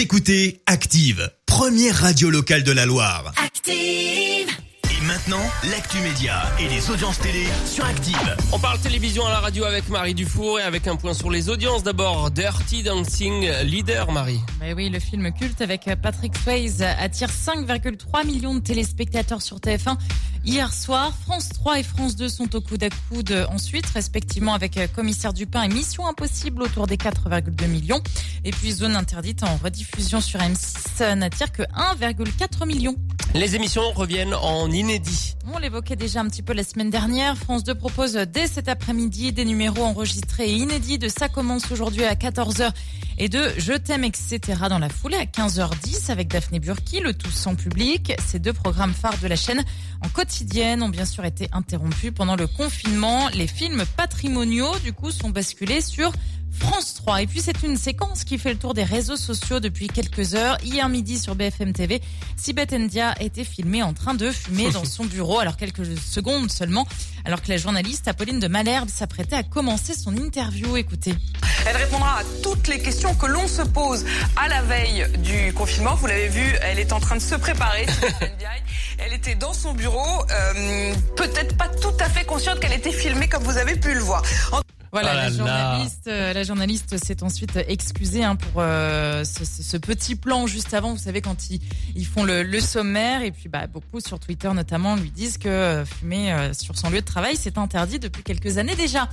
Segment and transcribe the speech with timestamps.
[0.00, 3.34] Vous écoutez Active, première radio locale de la Loire.
[3.36, 4.48] Active.
[4.84, 8.36] Et maintenant, l'actu média et les audiences télé sur Active.
[8.50, 11.50] On parle télévision à la radio avec Marie Dufour et avec un point sur les
[11.50, 11.82] audiences.
[11.82, 14.40] D'abord, Dirty Dancing Leader, Marie.
[14.58, 19.98] Mais oui, le film culte avec Patrick Swayze attire 5,3 millions de téléspectateurs sur TF1
[20.44, 21.12] hier soir.
[21.24, 25.62] France 3 et France 2 sont au coude à coude ensuite, respectivement avec Commissaire Dupin
[25.62, 28.02] et Mission Impossible autour des 4,2 millions.
[28.44, 32.96] Et puis Zone Interdite en rediffusion sur M6 n'attire que 1,4 million.
[33.34, 35.36] Les émissions reviennent en inédit.
[35.54, 37.36] On l'évoquait déjà un petit peu la semaine dernière.
[37.36, 42.04] France 2 propose dès cet après-midi des numéros enregistrés et inédits de Ça commence aujourd'hui
[42.04, 42.72] à 14h
[43.18, 44.40] et de Je t'aime, etc.
[44.68, 48.12] dans la foulée à 15h10 avec Daphné Burki, le tout sans public.
[48.26, 49.62] Ces deux programmes phares de la chaîne
[50.04, 53.28] en quotidienne ont bien sûr été interrompus pendant le confinement.
[53.28, 56.10] Les films patrimoniaux, du coup, sont basculés sur
[56.58, 57.22] France 3.
[57.22, 60.56] Et puis c'est une séquence qui fait le tour des réseaux sociaux depuis quelques heures.
[60.62, 62.00] Hier midi sur BFM TV,
[62.36, 66.86] Sibeth Ndia était filmée en train de fumer dans son bureau, alors quelques secondes seulement,
[67.24, 70.76] alors que la journaliste Apolline de Malherbe s'apprêtait à commencer son interview.
[70.76, 71.14] Écoutez.
[71.66, 74.04] Elle répondra à toutes les questions que l'on se pose
[74.36, 75.94] à la veille du confinement.
[75.94, 77.86] Vous l'avez vu, elle est en train de se préparer.
[79.02, 83.28] Elle était dans son bureau, euh, peut-être pas tout à fait consciente qu'elle était filmée
[83.28, 84.22] comme vous avez pu le voir.
[84.52, 84.60] En...
[84.92, 89.62] Voilà, là la journaliste, euh, la journaliste s'est ensuite excusée hein, pour euh, ce, ce-
[89.62, 90.92] ce petit plan juste avant.
[90.92, 91.60] Vous savez quand ils,
[91.94, 95.48] ils font le, le sommaire et puis bah, beaucoup sur Twitter notamment lui disent que
[95.48, 99.08] euh, fumer euh, sur son lieu de travail c'est interdit depuis quelques années déjà.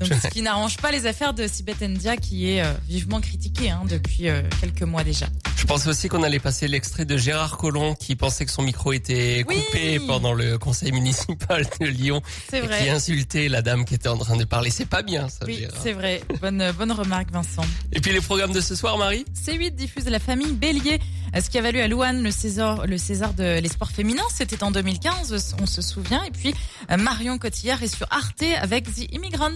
[0.00, 3.70] Donc, ce qui n'arrange pas les affaires de Sibeth Ndia qui est euh, vivement critiquée
[3.70, 5.26] hein, depuis euh, quelques mois déjà.
[5.56, 8.92] Je pensais aussi qu'on allait passer l'extrait de Gérard Collomb qui pensait que son micro
[8.92, 9.56] était Oui.
[9.66, 12.90] coupé pendant le conseil municipal de Lyon C'est et qui vrai.
[12.90, 14.70] insultait la dame qui était en train de parler.
[14.70, 16.22] C'est pas bien ça, Oui, c'est vrai.
[16.40, 17.64] Bonne, bonne remarque, Vincent.
[17.92, 19.24] Et puis les programmes de ce soir, Marie?
[19.44, 21.00] C8 diffuse La famille Bélier,
[21.42, 24.22] ce qui a valu à Louane le César, le César de l'espoir féminin?
[24.34, 26.22] C'était en 2015, on se souvient.
[26.24, 26.54] Et puis
[26.90, 29.50] euh, Marion Cotillard est sur Arte avec The Immigrant.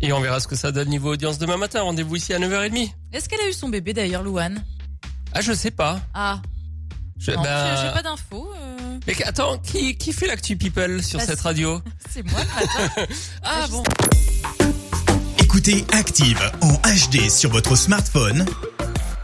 [0.00, 1.82] Et on verra ce que ça donne niveau audience demain matin.
[1.82, 2.90] Rendez-vous ici à 9h30.
[3.12, 4.64] Est-ce qu'elle a eu son bébé d'ailleurs, Louane?
[5.34, 6.00] Ah, je sais pas.
[6.14, 6.40] Ah,
[7.18, 8.50] Je, non, bah, j'ai- pas d'infos.
[8.58, 11.80] euh, Mais attends, qui, qui fait l'actu people sur Bah, cette radio?
[12.10, 13.12] c'est moi le matin.
[13.44, 13.82] Ah bon
[15.38, 18.46] Écoutez Active en HD sur votre smartphone,